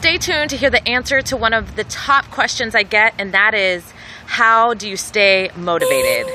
[0.00, 3.34] Stay tuned to hear the answer to one of the top questions I get, and
[3.34, 3.92] that is
[4.24, 6.26] how do you stay motivated?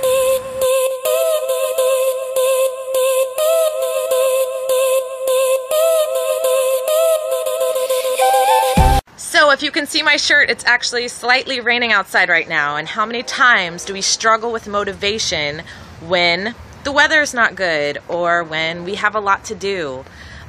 [9.18, 12.76] So if you can see my shirt, it's actually slightly raining outside right now.
[12.76, 15.64] And how many times do we struggle with motivation
[16.02, 16.54] when
[16.84, 20.06] the weather is not good or when we have a lot to do?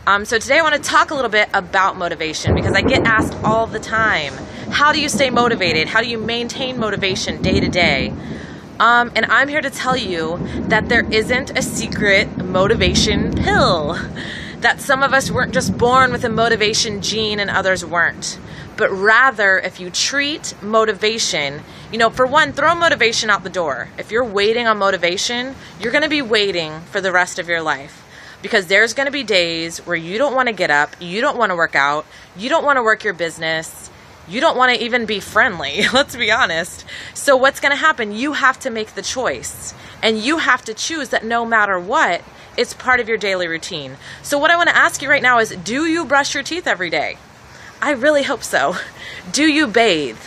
[0.09, 3.05] Um, so today I want to talk a little bit about motivation because I get
[3.05, 4.33] asked all the time,
[4.71, 5.89] how do you stay motivated?
[5.89, 8.15] How do you maintain motivation day to day?
[8.79, 13.99] Um, and I'm here to tell you that there isn't a secret motivation pill.
[14.61, 18.39] That some of us weren't just born with a motivation gene and others weren't.
[18.77, 23.89] But rather, if you treat motivation, you know, for one, throw motivation out the door.
[23.99, 27.61] If you're waiting on motivation, you're going to be waiting for the rest of your
[27.61, 28.06] life
[28.43, 31.37] because there's going to be days where you don't want to get up, you don't
[31.37, 33.91] want to work out, you don't want to work your business,
[34.29, 36.85] you don't want to even be friendly, let's be honest.
[37.15, 38.13] So, what's going to happen?
[38.13, 42.23] You have to make the choice, and you have to choose that no matter what,
[42.57, 43.97] it's part of your daily routine.
[44.23, 46.67] So, what I want to ask you right now is do you brush your teeth
[46.67, 47.19] every day?
[47.81, 48.77] I really hope so.
[49.33, 50.19] Do you bathe?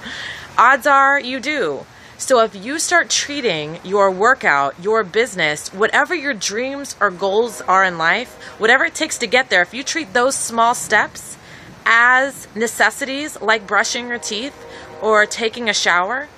[0.58, 1.84] Odds are you do.
[2.16, 7.84] So if you start treating your workout, your business, whatever your dreams or goals are
[7.84, 11.36] in life, whatever it takes to get there, if you treat those small steps
[11.84, 14.54] as necessities like brushing your teeth
[15.02, 16.28] or taking a shower,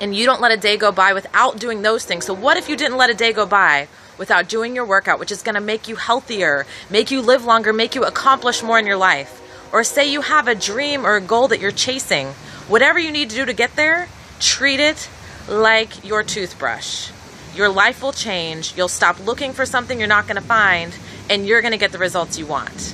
[0.00, 2.26] and you don't let a day go by without doing those things.
[2.26, 3.86] So what if you didn't let a day go by
[4.18, 7.72] without doing your workout, which is going to make you healthier, make you live longer,
[7.72, 9.38] make you accomplish more in your life?
[9.72, 12.26] Or say you have a dream or a goal that you're chasing.
[12.66, 14.08] Whatever you need to do to get there,
[14.42, 15.08] Treat it
[15.48, 17.12] like your toothbrush.
[17.54, 18.76] Your life will change.
[18.76, 20.92] You'll stop looking for something you're not going to find,
[21.30, 22.92] and you're going to get the results you want.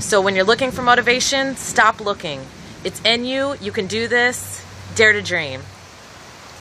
[0.00, 2.40] So when you're looking for motivation, stop looking.
[2.84, 3.54] It's in you.
[3.60, 4.64] You can do this.
[4.94, 5.60] Dare to dream.